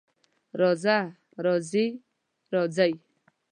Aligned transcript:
راځه، 0.59 0.97
راځې، 1.45 1.85
راځئ 2.53 2.93